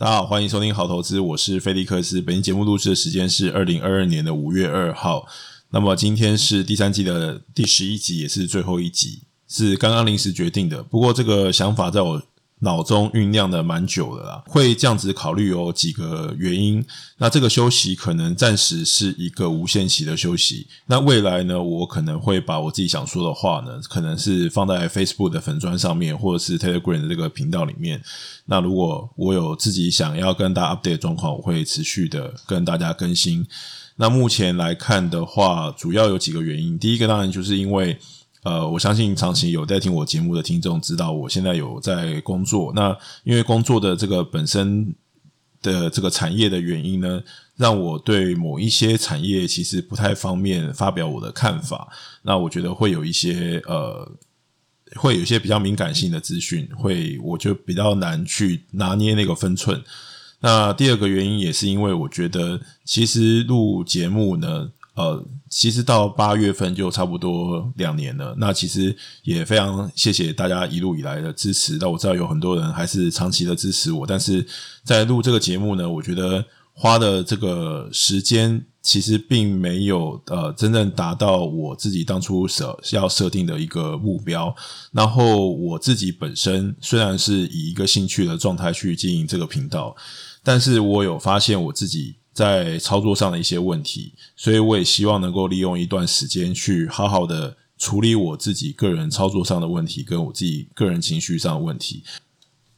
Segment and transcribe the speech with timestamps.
[0.00, 2.22] 大家好，欢迎收听好投资，我是菲利克斯。
[2.22, 5.26] 本期节目录制的时间是二零二二年的五月二号。
[5.72, 10.82] 那么今天是第三季的第十一集，也是最后一集，是刚刚临时决定的。
[10.82, 12.22] 不过这个想法在我
[12.62, 16.84] 脑中酝酿的蛮久了啦，会这样子考虑有几个原因。
[17.16, 20.66] 那这个休息可能暂时是一个无限期的休息。
[20.86, 28.02] 那未来呢，我可能会把我自己想说的话呢，可能是放在 Facebook 的粉砖上面，或者是 Telegram 的这个频道里面。
[28.44, 33.46] 那如果我有自己想要跟大家 update 的状况，我会持续的跟大家更新。
[33.96, 36.78] 那目前来看的话，主要有几个原因。
[36.78, 37.98] 第一个当然就是因为。
[38.42, 42.72] 呃，我相信长期有在听我节目的听众知道，我现在有在工作。
[42.74, 44.94] 那因为工作的这个本身
[45.60, 47.22] 的这个产业的原因呢，
[47.56, 51.92] 让我对某一些产业其实不太方便发表我的看法。
[52.22, 54.10] 那我觉得会有一些呃，
[54.96, 59.82] 会有一些比较敏感性的资讯，会我就比较难去拿捏那个分寸。
[60.40, 64.70] 那第二个原因也是因为我觉得，其实录节目呢。
[64.94, 68.34] 呃，其实到八月份就差不多两年了。
[68.38, 71.78] 那其实也非常谢谢大家一路以来的支持。
[71.80, 74.46] 那我知道有很多人还是长期的支持我，但是
[74.82, 84.54] 在录这个节目呢，我觉得花的这个时间其实并没有呃真正达到我自己当初设要设定的一个目标。
[84.92, 89.96] 然后我自己本身虽然是以一个兴趣的状态去经营这个频道，
[90.42, 92.16] 但是我有发现我自己。
[92.32, 102.02] 在操作上的一些问题，所以我也希望能够利用一段时间去好好的处理我自己个人操作上的问题，跟我自己个人情绪上的问题。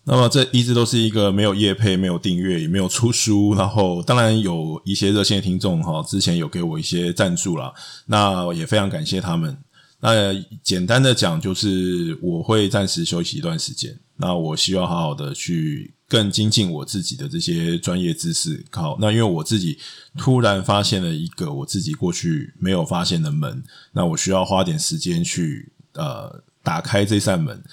[0.05, 7.73] 那么这一直都是一个没有业配、没有订阅、也没有出书，然后当然有一些热线听众哈，之前有给我一些赞助啦，
[8.07, 9.57] 那也非常感谢他们。
[10.03, 15.95] 那简单的讲，就是我会暂时休息一段时间，那我希望好好的去。
[16.09, 19.79] 更精进我自己的这些专业知识，好，那因为我自己
[20.19, 27.65] 突然发现了一个我自己过去没有发现的门，那我需要花点时间去呃打开这扇门，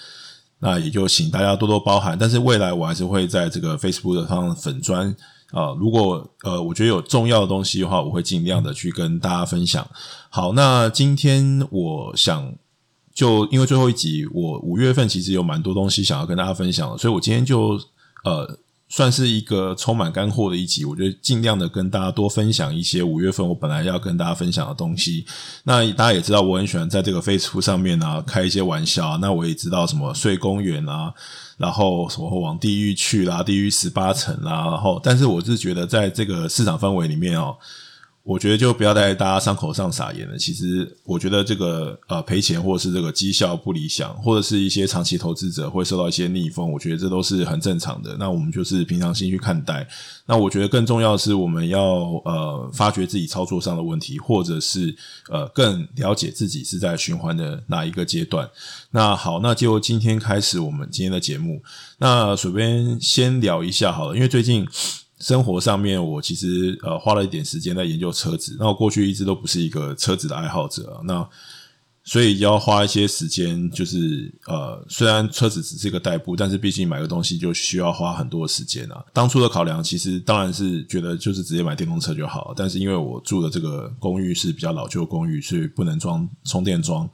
[0.59, 2.17] 那也就请大家多多包涵。
[2.17, 5.13] 但是未来我还是会在这个 Facebook 上粉砖
[5.51, 9.87] 啊，如果呃我觉得有重要的东西的话，我会尽量的去跟大家分享。
[10.29, 12.53] 好，那今天我想
[13.13, 17.79] 就因为最后一集，我五月份其实有蛮多东西想要跟大家分享的，所以我今天就。
[18.25, 25.25] 呃，算是一个充满干货的一集，我就尽量的跟大家多分享一些五月份我本来要跟大家分享的东西。
[25.63, 29.17] 那大家也知道，我很喜欢在这个 Facebook 上面啊开一些玩笑。
[29.19, 31.13] 那我也知道什么睡公园啊，
[31.57, 37.55] 然后什么往地狱去啦，地狱十八层啦，然后，但是我是觉得在这个市场氛围里面哦。
[38.23, 40.37] 我觉得就不要在大家伤口上撒盐了。
[40.37, 48.15] 其实，我觉得这个呃赔钱或者是这个绩效不理想，或者是一些长期投资者会受到一些逆风，我觉得这都是很正常的。
[48.19, 49.87] 那我们就是平常心去看待。
[50.27, 51.81] 那我觉得更重要的是，我们要
[52.23, 54.95] 呃发掘自己操作上的问题，或者是
[55.29, 58.47] 呃更了解自己是在循环的哪一个阶段。
[58.91, 61.63] 那好，那就今天开始我们今天的节目。
[61.97, 64.67] 那首先先聊一下好了，因为最近。
[65.19, 68.55] 生活上面，我其实呃花了一点时间在研究车子。
[68.59, 71.27] 那我过去一直都不是一个车子的爱好者，那
[72.03, 79.03] 所以要花一些时间，就是呃虽然车子只是一个代步，但是毕竟买个东西就需要花很多时间啊。
[79.13, 87.07] 当初的考量其实当然是觉得就是直接买电动车就好，但是因为我住的这个公寓是比较老旧公寓，所以不能装充电桩。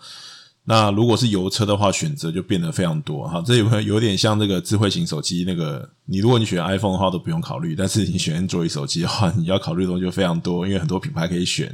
[0.65, 3.41] 那如果是油车的话，选择就变得非常多哈。
[3.45, 11.73] 这有有点像这个智慧型手机，那个你如果你选 iPhone 的话都不用考虑，但是你选 Android 手机的话，你要考虑的东西就非常多，因为很多品牌可以选。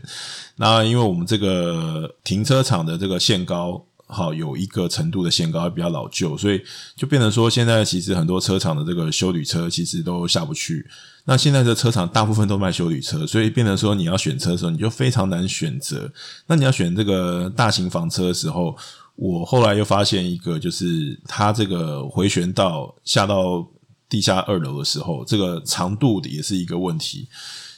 [0.58, 3.84] 那因为我们这个停车场的这个限高。
[4.12, 6.62] 好，有一个程度的限高，比较老旧，所以
[6.98, 10.86] 就变成说，现在其实很多车厂的这个修旅车其实都下不去。
[11.24, 16.12] 那现在的车厂大部分都卖修旅车，所以变成说你要选车的时候，你就非常难选择。
[16.48, 18.76] 那你要选这个大型房车的时候，
[19.16, 23.66] 我后来又发现一个，就是它这个回旋道下到
[24.10, 27.30] 地下二楼的时候，这个长度也是一个问题。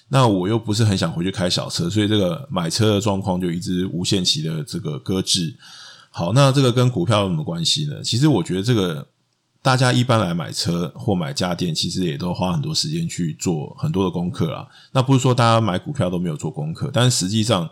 [0.09, 5.53] 那我又不是很想回去开小车，所以这个买车的状况就一直无限期的这个搁置。
[6.15, 8.03] 好，那这个跟股票有什么关系呢？
[8.03, 9.07] 其实我觉得这个
[9.63, 14.67] 大家一般来买车或买家电，其实也都花很多时间去做很多的功课啊。
[14.91, 17.67] 那不是说大家买股票都没有做功课，但实际上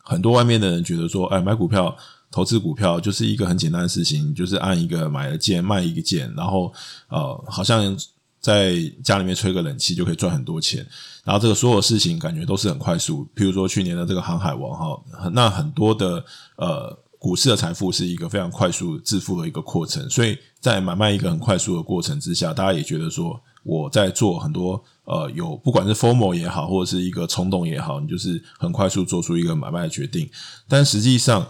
[0.00, 1.96] 很多外面的人觉得说，哎，买股票、
[2.30, 6.70] 投资股票就是一个很简单的事情，就是按一个买了件卖一个件，然后
[7.08, 7.96] 呃，好像
[8.42, 10.86] 在家里面吹个冷气就可以赚很多钱。
[11.24, 16.22] 然后这个所有事情感觉都是很快速，譬如说去年的这个航海王哈，那很多的
[16.56, 16.98] 呃。
[17.18, 30.30] 股市的财富是一个非常快速致富的一个过程，所以在买卖一个很快速的过程之下，大家也觉得说，我在做很多呃有不管是 formal 也好，或者是一个冲动也好，你就是很快速做出一个买卖的决定。
[30.68, 31.46] 但实际上，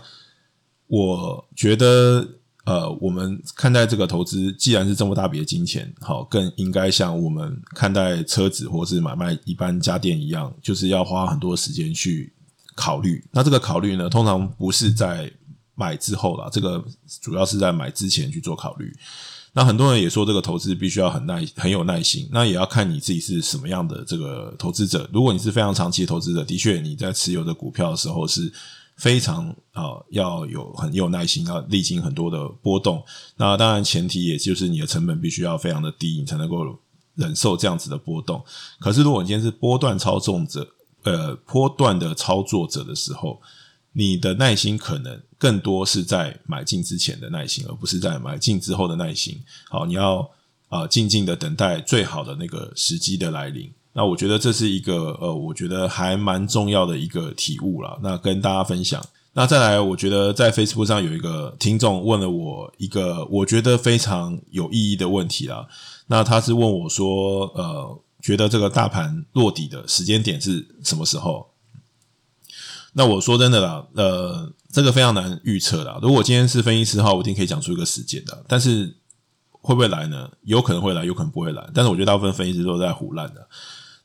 [0.87, 2.27] 我觉得
[2.65, 12.33] 呃，我们看待这个投资，既然是这么大笔的金钱，好，更应该像我们看待车子或是买卖一般家电一样，就是要花很多时间去
[12.75, 13.23] 考虑。
[13.33, 15.31] 那这个考虑呢，通常不是在
[15.79, 16.85] 买之后啦，这个
[17.23, 18.93] 主要是在买之前去做考虑。
[19.53, 22.29] 那很多人也说，这个投资必须要很耐、很有耐心。
[22.33, 25.09] 那也要看你自己是什么样的这个投资者。
[25.13, 28.53] 如果你是非常长期的投资者，的确你在持有的股票的时候是
[28.97, 33.03] 非常啊、呃、要有很有耐心，要历经很多的波动。
[33.37, 36.79] 那当然前提也就是你的成本必须要非常的低，你才能够
[37.15, 38.45] 忍受这样子的波动。
[38.79, 40.69] 可是如果你今天是波段操纵者，
[41.05, 43.41] 呃，波段的操作者的时候，
[43.93, 49.41] 你的耐心可能更多是在买进之前的耐心，而不是在买进之后的耐心。
[49.69, 50.31] 好，你要
[50.69, 53.71] 啊静静的等待最好的那个时机的来临。
[53.93, 57.99] 那我觉得这是一个呃，我觉得还蛮重要的一个体悟啦。
[58.03, 59.05] 那跟大家分享。
[59.33, 65.67] 那再来，我觉得在 Facebook 上有一个听众问了我一个我觉得非常有意义的问题啦。
[66.07, 71.47] 那他是问我说，呃，觉得这个大盘落底的时间点是什么时候？
[72.95, 75.99] 那我说真的啦，呃，这个非常难预测啦。
[76.03, 78.45] 如果今天是分析师的话，我一定可以讲出一个时间的。
[78.49, 78.97] 但是
[79.53, 80.31] 会不会来呢？
[80.43, 81.71] 有可能会来，有可能不会来。
[81.75, 83.47] 但是我觉得大部分分析师都在胡乱的。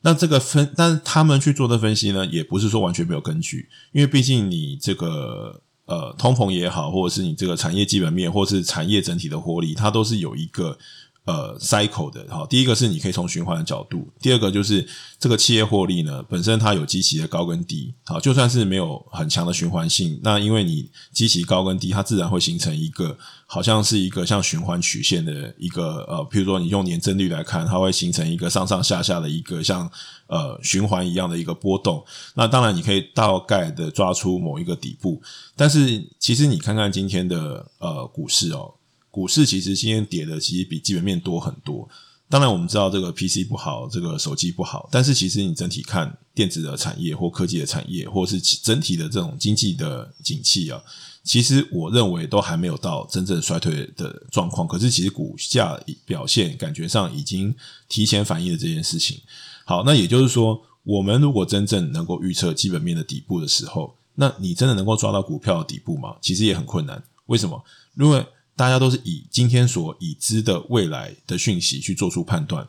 [0.02, 10.78] 那这个分，但是他们去做的分析呢，也不是说完全没有根据，因为毕竟你这个呃通膨也好，或者是你这个产业基本面，或是产业整体的获利，它都是有一个。
[11.26, 14.86] 呃，cycle 的哈，第一个是你可以从循环的角度，第二个就是
[15.18, 23.16] 这个企业获利呢，本身它有基期的高跟低，好，就算是没有很强的循环性，那因为你基期高跟低，它自然会形成一个
[23.46, 29.90] 好像是一个像循环曲线的一个呃，譬如说你用年增率来看，它会形成一个上上下下的一个像
[30.26, 32.04] 呃循环一样的一个波动。
[32.34, 35.22] 那当然你可以大概的抓出某一个底部，
[35.56, 38.74] 但是其实你看看今天的呃股市哦。
[39.14, 41.88] 股市其实今天跌的其实比基本面多很多。
[42.28, 50.82] 当然我们知道这个 PC 不好，这个手机不好，但是其实你整体看电子的产业或科技的产业，或是整体的这种经济的景气啊，
[51.22, 54.66] 其实我认为都还没有到真正衰退的状况。
[54.66, 57.54] 可是其实股价表现感觉上已经
[57.88, 59.20] 提前反映了这件事情。
[59.64, 66.16] 好，那也就是说，我们如果真正能够预测基本面的底部的时候，那你真的能够抓到股票的底部吗？
[66.20, 67.00] 其实也很困难。
[67.26, 67.62] 为什么？
[67.96, 72.68] 因为大家都是以今天所已知的未来的讯息去做出判断，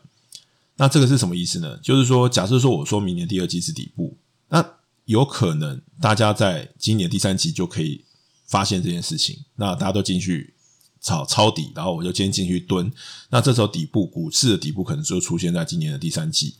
[0.76, 1.76] 那这个是什么意思呢？
[1.78, 4.16] 就是说，假设说我说明年第二季是底部，
[4.48, 4.64] 那
[5.04, 8.04] 有可能大家在今年第三季就可以
[8.46, 10.54] 发现这件事情，那大家都进去
[11.00, 12.90] 抄抄底，然后我就今天进去蹲，
[13.30, 16.56] 那这时候底部股市的底部可能就出现在今年的第三季。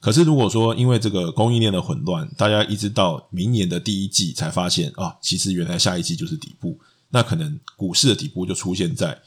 [0.00, 6.78] 可是如果说因为这个供应链的混乱，大家一直到明年的第一季才发现啊，其实原来下一季就是底部。
[7.14, 9.22] 那可能股市的底部就出现在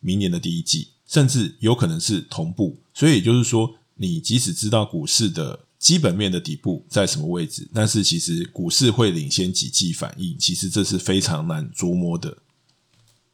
[0.00, 2.80] 明年的第一季，甚至有可能是同步。
[2.92, 12.36] 所以也就是说，你即使知道股市的基本面的底部在什么位置，但是其实股市会领先几季反应，其实这是非常难捉摸的。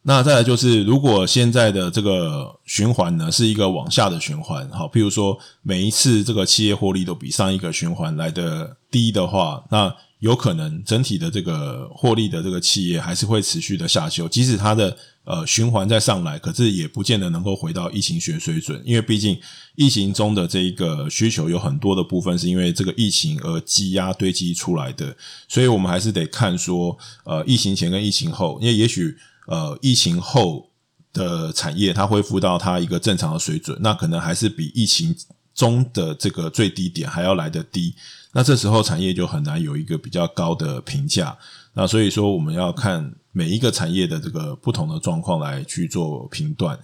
[0.08, 19.38] 那再来就是，如果现在的这个循环呢是一个往下的循环，好，譬如说每一次这个企业获利都比上一个循环来的低的话，那有可能整体的这个获利的这个企业还是会持续的下修，即使它的呃循环再上来，可是也不见得能够回到疫情前水准，因为毕竟
[19.76, 25.14] 疫情中的这一个需求有很多的部分是因为这个疫情而积压堆积出来的，
[25.48, 29.14] 所以我们还是得看说呃疫情前跟疫情后，因为也许
[29.48, 30.70] 呃疫情后
[31.12, 35.16] 的产业它恢复到它一个正常的水准，那可能还是比疫情
[35.54, 37.94] 中的这个最低点还要来得低。
[38.32, 41.36] 那这时候产业就很难有一个比较高的评价，
[41.72, 46.78] 那所以说我们要看每一个产业的这个不同的状况来去做评断。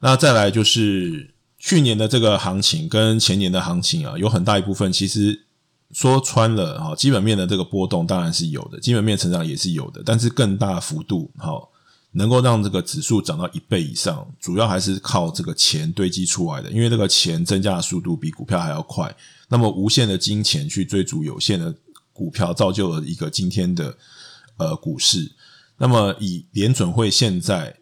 [0.00, 5.46] 那再来就是去年的这个行情跟前年的行情啊，有很大一部分其实
[5.92, 11.70] 说穿了哈，基本面的这个波动当然是有的，基本面成长也是有的，但是更大幅度好
[12.16, 19.14] 能够让这个指数涨到一倍以上，主要还是靠这个钱堆积出来的，因为这个钱增加的速度比股票还要快。
[19.48, 21.74] 那么无限的金钱去追逐有限的
[22.14, 23.96] 股票，造就了一个今天的
[24.56, 25.30] 呃股市。
[25.76, 27.76] 那么以联准会现在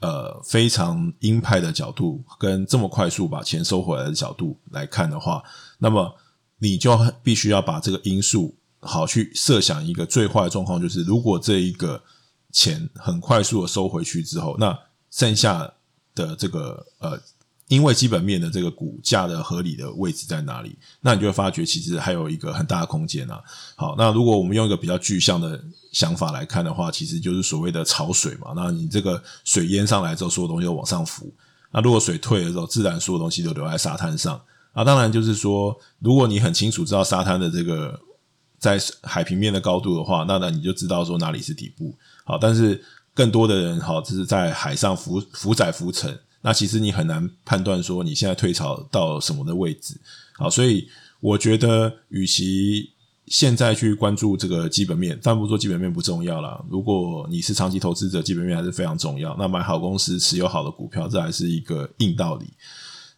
[0.00, 5.42] 呃非常鹰派的角度，跟这么快速把钱收回来的角度来看的话，
[5.78, 6.14] 那么
[6.58, 12.02] 你就必须要把这个因素好去设想一个最坏的状况，就是如果这一个
[12.52, 14.78] 钱很快速的收回去之后，那
[15.10, 15.72] 剩下
[16.14, 17.18] 的这个呃
[17.68, 23.38] 因为基本面的这个股价的合理的位置在哪里，那你就会发觉其实还有一个很大的空间啊。
[23.76, 25.62] 好，那如果我们用一个比较具象的
[25.92, 28.54] 想法来看的话，其实就是所谓的潮水嘛。
[28.56, 31.30] 那你这个水淹上来之后，所有东西都往上浮。
[31.70, 34.40] 那如果水退了之后，自然所有东西都留在沙滩上。
[34.72, 38.00] 啊，当然就是说，如果你很清楚知道沙滩的这个
[38.58, 41.94] 在海平面的高度的话，那那你就知道说哪里是底部。
[42.28, 42.78] 好，但是
[43.14, 46.16] 更多的人好，就是在海上浮浮载浮沉。
[46.42, 49.98] 那其实你很难判断说你现在退潮到什么的位置，
[50.36, 50.86] 好，所以
[51.20, 52.90] 我觉得，与其
[53.26, 56.62] 现在去关注这个基本面，但不说基本面不重要啦。
[56.68, 59.34] 如果你是长期投资者，基本面还是非常重要。
[59.38, 62.46] 那买好公司，持有好的股票，这还是一个硬道理。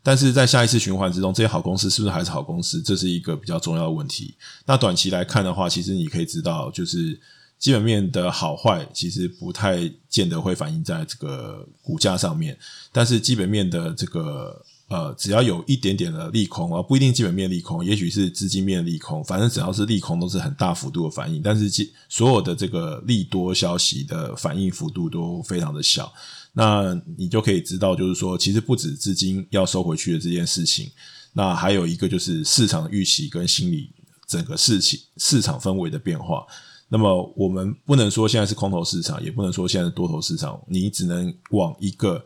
[0.05, 4.35] 但是在下一次循环之中，这些好公司是不是还是好公司，这是一个比较重要的问题。
[4.67, 7.21] 那短期来看的话，其实你可以知道，就是。
[7.61, 12.59] 基本面的好坏其实不太见得会反映在这个股价上面，
[12.91, 21.71] 但是基本面的这个呃，只要有一点点的利空啊，不一定基本面利空，也许是资金面利空，反正只要是利空都是很大幅度的反应，但是
[22.09, 26.11] 所有的这个利多消息的反应幅度都非常的小，
[26.55, 30.91] 那你就可以知道，就是说其实不止资金要收回去的这件事情，
[31.35, 33.91] 那还有一个就是市场预期跟心理
[34.27, 36.47] 整个事情市场氛围的变化。
[36.93, 42.23] 那么我们不能说现在是空头市场，也不能说现在是多头市场，你只能往一个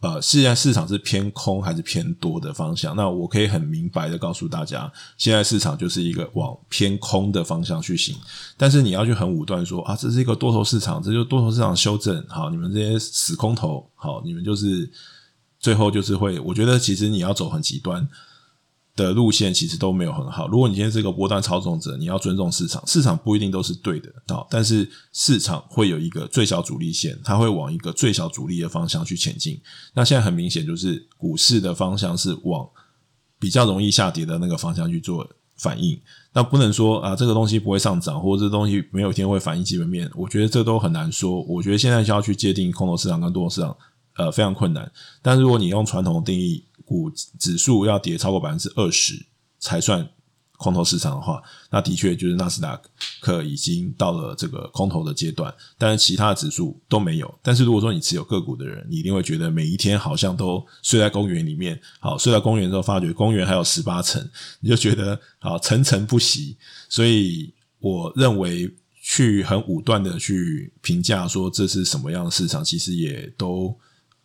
[0.00, 2.96] 呃，现在市场是偏空还是偏多的方向。
[2.96, 8.16] 那我可以很明白的告诉大家，现在市场就是一个往偏空的方向去行。
[8.56, 12.20] 但是你要去很武断说啊，这是一个多头市场，这就是多头市场修正。
[12.28, 14.90] 好，你们这些死空头，好，你们就是
[15.60, 18.08] 最后就是会，我觉得其实你要走很极端。
[18.94, 20.46] 的路线其实都没有很好。
[20.48, 29.60] 如果你今天是一个波段操纵者，你要尊重市场，市场不一定都是对的，好但是市场会有一个最小阻力线，它会往一个最小阻力的方向去前进。
[29.94, 32.68] 那现在很明显就是股市的方向是往
[33.38, 35.98] 比较容易下跌的那个方向去做反应。
[36.34, 40.10] 那不能说啊，这个东西不会上涨，或者这东西没有一天会反映基本面。
[40.14, 41.42] 我觉得这都很难说。
[41.42, 43.76] 我觉得现在就要去界定空头市场跟多头市场，
[44.16, 44.90] 呃，非常困难。
[45.20, 49.24] 但如果你用传统的定义，股指数要跌超过百分之二十
[49.58, 50.06] 才算
[50.58, 52.80] 空头市场的话，那的确就是纳斯达
[53.20, 57.38] 克已经到了这个空头的阶段，但是其他的指数都没有。
[57.42, 61.80] 但是如果说你持有个股的人，你一定会觉得每一天好像都睡在公园里面。
[61.98, 64.24] 好，睡在公园之后，发觉公园还有十八层，
[64.60, 66.56] 你就觉得好层层不息。
[66.88, 68.72] 所以我认为
[69.02, 73.76] 去很武断的去评价说这是什么样的市场，其实也都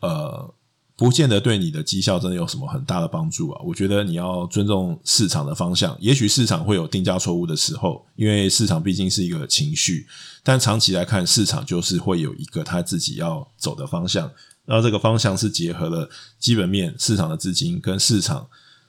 [0.01, 0.53] 呃。
[0.97, 3.61] 不见得对你的绩效真的有什么很大的帮助啊！
[3.63, 10.07] 我觉得你要尊重市场的方向，也许市场会有定价错误的时候，因为市场毕竟是一个情绪，
[10.41, 14.31] 但长期来看，市场就是会有一个他自己要走的方向。
[14.65, 18.47] 那这个方向是结合了基本面、市场的资金跟市场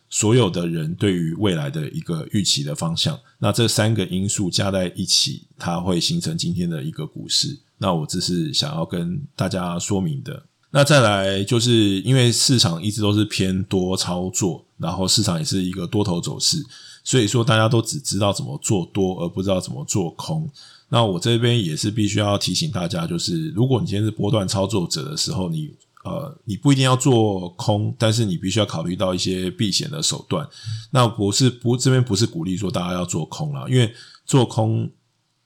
[0.09, 3.21] 所有的人对于未来的一个预期的方向。
[3.39, 7.61] 那这三个因素加在一起，它会形成今天的一个股市。
[7.77, 10.45] 那我这是想要跟大家说明的。
[10.71, 16.59] 那再来就是因为市场一直都是偏多操作，然后市场也是一个多头走势，
[17.03, 20.49] 所以说大家都只知道怎么做多，而不知道怎么做空。
[20.91, 25.71] 那我这边也是必须要提醒大家，就是如果你今天是波段操作者的时候，你
[26.05, 30.47] 呃你不一定要做空，但是你必须要考虑到一些避险的手段。
[30.91, 33.93] 那不是不这边不是鼓励说大家要做空啦，因为
[34.25, 34.91] 做空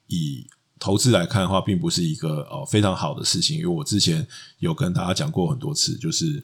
[0.08, 0.46] 以
[0.82, 4.26] 投资来看的话，并不是一个呃非常好的事情，因为我之前
[4.58, 6.42] 有跟大家讲过很多次，就是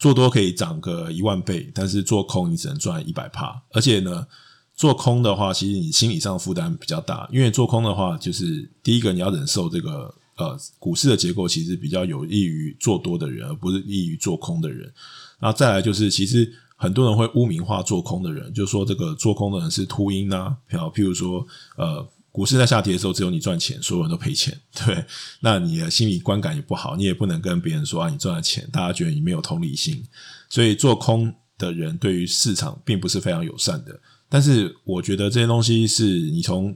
[0.00, 3.62] 做多可以涨个一万倍，但是做空你只能赚一百趴。
[3.70, 4.26] 而且呢，
[4.74, 14.92] 做空的话，其实你心理上负担比较大，因为做空的话，就是第一个你要忍受这个呃股市的结构，其实比较有利于做多的人，而不是利于做空的人。
[15.38, 22.04] 然后再来就是，其实很多人会污名化做空的人，就说这个做空的人是秃鹰啊，譬如说呃。
[22.38, 25.04] 股市在下跌的时候，只有你赚钱，所有人都赔钱，对，
[25.40, 30.04] 那你的心理观感也不好，你也不能跟别人说啊，你赚了钱，大家觉得你没有同理心，
[30.48, 33.98] 所以做空的人对于市场并不是非常友善的。
[34.28, 36.72] 但是我觉得这些东西是你从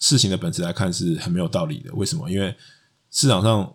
[0.00, 1.94] 事情的本质来看是很没有道理的。
[1.94, 2.28] 为什么？
[2.28, 2.52] 因为
[3.12, 3.72] 市场上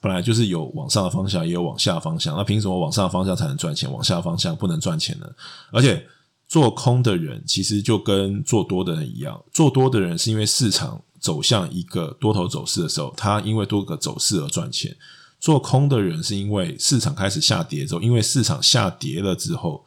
[0.00, 5.26] 本来就是有往上的方向，也有往下方向，那凭什么往上的方向才能赚钱，往下方向不能赚钱呢？
[5.70, 6.04] 而且。
[6.52, 14.92] 做空的人其实就跟做多的人一样，做多的人是因为市场走向一个多头走势的时候，他因为多个走势而赚钱；
[15.40, 19.86] 做空的人是因为市场开始下跌之后，因为市场下跌了之后，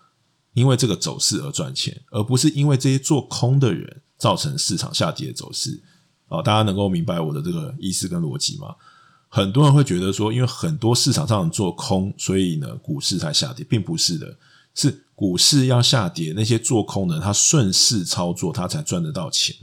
[0.56, 5.84] 因为这个走势而赚钱，而不是因为这些做空的人造成市场下跌的走势。
[6.30, 8.74] 哦，大家能够明白我的这个意思跟逻辑吗？
[9.30, 14.36] 很多人会觉得说，因为很多市场上做空，所以呢股市才下跌，并不是的，
[14.76, 19.56] 是股市要下跌，那些做空的他顺势操作，他才赚得到钱。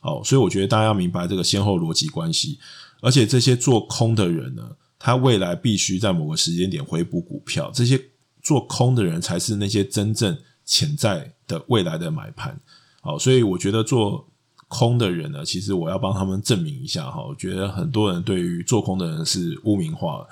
[0.00, 2.58] 好，所以我觉得大家要明白这个先后逻辑关系，
[3.00, 4.62] 而且这些做空的人呢，
[4.98, 8.00] 他未来必须在某个时间点回补股票，这些
[8.42, 12.60] 做空的人才是那些真正潜在的未来的买盘。
[13.00, 14.26] 好，所以我觉得做
[14.68, 17.24] 空的人呢，其实我要帮他们证明一下哈。
[17.24, 20.26] 我觉得很多人对于做空的人是污名化，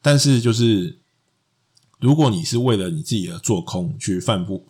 [0.00, 0.98] 但是就是
[2.02, 4.66] 如果你是为了你自己的做空去散布，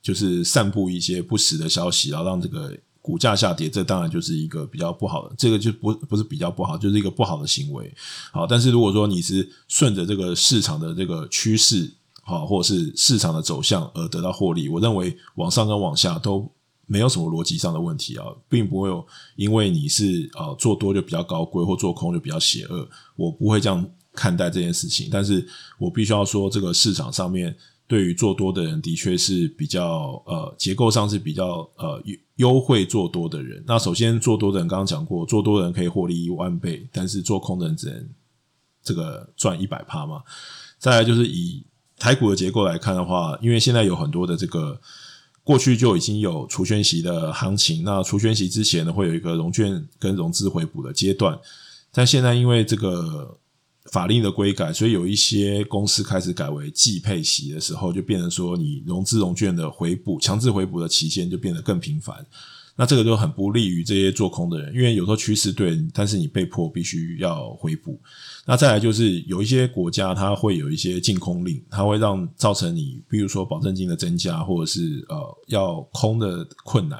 [0.00, 7.94] 就是散布一些不实的消息，然后让这个股价下跌，这当然就是一个比较不好的，这个就不不是比较不好，就是一个不好的行为。
[8.32, 16.50] 好，但是如果说你是顺着这个市场的这个趋势，好，或者是市场的走向而得到获利，我认为往上跟往下都。
[16.84, 22.86] 没有什么逻辑上的问题啊，并不会有因为你是呃做多就比较高贵，或做空就比较邪恶，
[23.16, 25.08] 我不会这样看待这件事情。
[25.10, 25.46] 但是
[25.78, 27.54] 我必须要说，这个市场上面
[27.86, 32.02] 对于做多的人的确是比较呃结构上是比较呃
[32.36, 33.62] 优惠做多的人。
[33.66, 38.08] 那首先做多的人刚刚讲过，做多的人可以获利一万倍，但是做空的人只能
[38.82, 40.22] 这个赚一百趴嘛。
[40.78, 41.64] 再来就是以
[41.98, 44.80] 台股的结构来看的话，因为现在有很多的这个。
[45.44, 51.36] 过去就已经有除宣息的行情，那除宣息之前呢，会有一个融券跟融资回补的阶段，
[51.90, 53.36] 但现在因为这个
[53.90, 62.24] 法令的规改，所以有一些公司开始改为季配息的时候，就变成说你融资融券的回补、强制回补的期限就变得更频繁。
[62.74, 68.00] 那这个就很不利于这些做空的人，因为有时候趋势对，但是你被迫必须要回补。
[68.46, 76.98] 那再来就是有一些国家它会有一些禁空令，它会让造成你，比如说保证金的增加，或者是呃要空的困难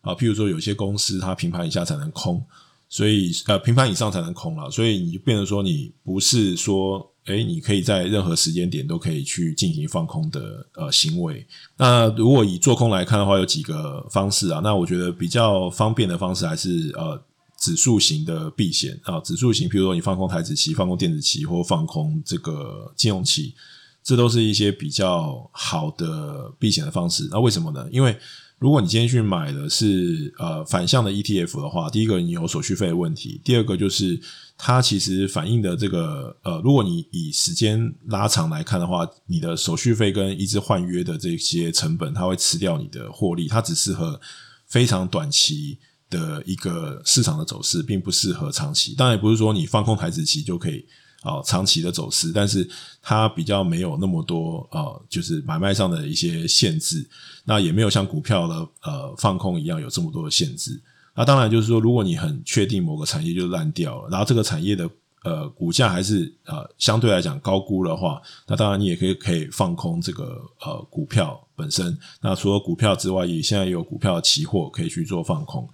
[0.00, 0.14] 啊。
[0.14, 2.42] 譬如说有些公司它平盘以下才能空，
[2.90, 7.06] 所以呃平盘以上才能空了，所以你就变成说你不是说。
[7.26, 11.46] 诶，你可以在任何时间点都可以去进行放空的呃行为。
[11.76, 14.60] 那如果以做空来看的话，有几个方式啊。
[14.64, 17.22] 那我觉得比较方便的方式还是呃
[17.58, 19.20] 指数型的避险啊。
[19.20, 23.54] 指数型，譬如说你放空台指期、放空电子期或放空这个金融期，
[24.02, 27.28] 这都是一些比较好的避险的方式。
[27.30, 27.86] 那为什么呢？
[27.92, 28.16] 因为
[28.58, 34.20] 如果你今天去买的是呃反向的 ETF 的话，第一个你有手续费的问题，第二个就是
[34.58, 44.20] 它其实反映的这个呃，如果你以时间拉长来看的话，你的手续费跟一直换约的这些成本，它会吃掉你的获利，它只适合
[44.66, 45.78] 非常短期
[46.10, 48.94] 的一个市场的走势，并不适合长期。
[48.94, 50.84] 当然也不是说你放空台子期就可以。
[51.22, 52.68] 啊，长期的走势，但是
[53.02, 57.06] 它比较没有那么多啊，就是买卖上的一些限制，
[57.44, 60.80] 那也没有像股票的呃放空一样有这么多的限制。
[61.14, 64.88] 那当然就是说，如果你很确定某个产业就烂掉了，然后这个产业的
[65.24, 71.98] 呃股价还是呃相对来讲高估的话，那当然你也可以可以放空这个呃股票本身。
[72.22, 75.68] 那除了股票之外，也现在有股票期货可以去做放空。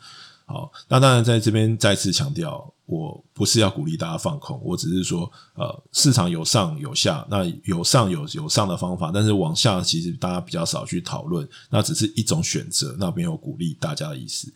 [0.49, 14.47] 好，那当然在这边再次强调，我不是要鼓励大家放空，我只是说，呃，市场有上有下，那有上有有上的方法，但是往下其实大家比较少去讨论，那只是一种选择，那没有鼓励大家的意思。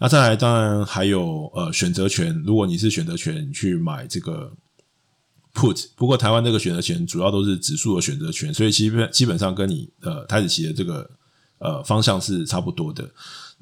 [0.00, 4.52] 那再来，当然还有呃选择权，如果你是选择权去买这个
[5.54, 11.08] put，不过台湾这个选择权主要都是指数的选择权，所以基本基本上跟你呃台指期的这个
[11.58, 13.08] 呃方向是差不多的。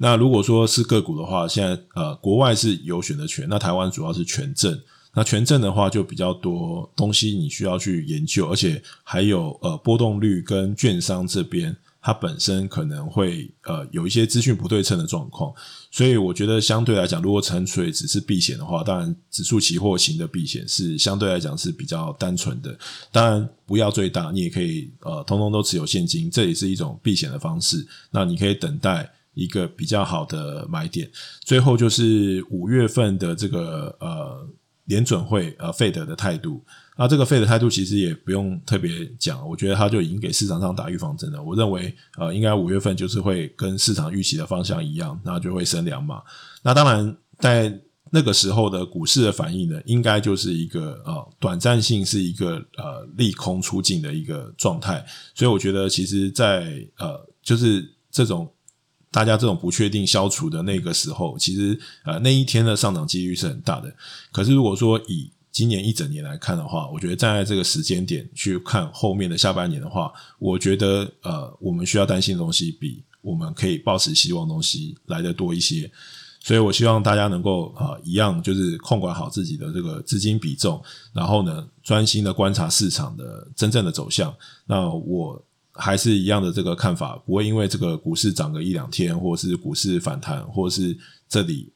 [0.01, 4.79] 那如果说是个股的话，现在呃国外是有选择权，那台湾主要是权证。
[5.13, 15.51] 那权证的话就比较多东西你需要去研究，而且还有呃波动率跟券商这边它本身可能会呃有一些资讯不对称的状况。
[15.91, 22.77] 所以我觉得相对来讲，如果纯粹只是避险的话，当然指数期货型的避险是相对来讲是比较单纯的。
[23.11, 27.85] 当然不要最大，你也可以呃通通都持有现金，这也是一种避险的方式。
[28.11, 29.11] 那你可以等待。
[29.39, 31.09] 一个比较好的买点，
[31.41, 34.47] 最后就是五月份的这个呃
[34.85, 36.63] 联准会呃费德的态度，
[36.97, 41.41] 那这个费德态度其实也不用特别讲，我觉得他就已经给市场上打预防针了。
[41.41, 46.21] 我认为呃应该五月份就是会跟市场预期的方向一样，那就会升两码。
[46.63, 47.79] 那当然在
[48.11, 58.51] 那个时候的股市的反应呢，应该就是一个呃短暂性是一个呃利空出尽的一个状态，所以我觉得其实，在呃就是这种。
[59.11, 63.93] 大家这种不确定消除的那个时候，其实呃那一天的上涨几率是很大的。
[64.31, 75.91] 可是如果说以今年一整年来看的话，我觉得站在这个时间点去看后面的下半年的话，我觉得呃我们需要担心的东西比我们可以抱持希望的东西来的多一些。
[76.41, 84.33] 所以我希望大家能够啊、一样就是控管好自己的这个资金比重，然后呢，专心的观察市场的真正的走向。
[84.65, 85.43] 那我
[85.73, 91.71] 还是一样的这个看法，不会因为这个股市涨个一两天，或是股市反弹，或是这里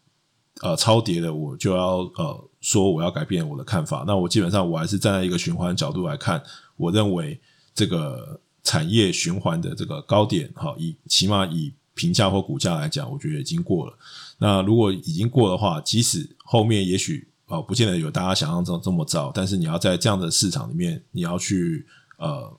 [0.62, 4.04] 呃超跌的，我就要呃说我要改变我的看法。
[4.06, 6.44] 那我基本上我还是站在一个循环角度来看，
[6.76, 7.40] 我认为
[7.74, 13.94] 这个产业循环的这个高点，哈，以起码以评价或股价来讲，我觉得已经过了。
[14.40, 21.86] 那如果已经过的话，即使后面也许啊、不见得有大家想象中这么糟，但是你要在这样的市场里面，你要去
[22.18, 22.52] 呃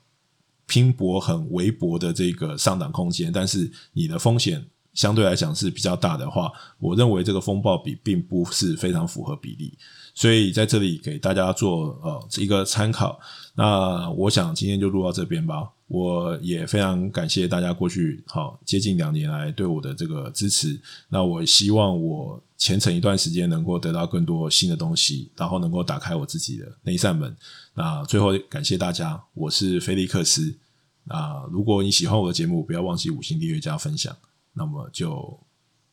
[0.67, 9.77] 拼搏很微薄的这个上涨空间，但是你的风险相对来讲是比较大的话，我认为这个风暴比并不是非常符合比例，
[10.13, 13.19] 所以在这里给大家做呃一个参考。
[13.55, 15.71] 那我想今天就录到这边吧。
[15.87, 20.81] 我也非常感谢大家过去好接近两年来对我的这个支持。
[21.09, 27.35] 那我希望我前程一段时间能够得到更多新的东西，然后能够打开我自己的那一扇门。
[27.73, 30.57] 那最后感谢大家，我是菲利克斯。
[31.03, 34.15] 那如果你喜欢我的节目，不要忘记五星订阅加分享。
[34.53, 35.39] 那么就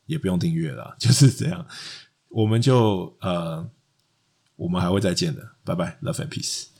[0.05, 1.65] 也不用订阅了， 就是这样。
[2.29, 3.69] 我们就呃，
[4.55, 6.72] 我们还会再见的，拜拜，Love and Peace。